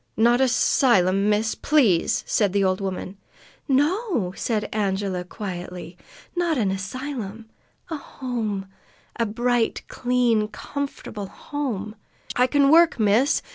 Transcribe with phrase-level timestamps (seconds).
[0.17, 3.17] "Not a 'sylum, miss, please!" said the old woman.
[3.67, 5.95] "No," said Angela quietly.
[6.35, 7.45] "Not an asylum,
[7.91, 8.65] A home
[9.17, 11.93] a bright, clean, comfortable home"
[12.35, 13.43] "I can work, miss!"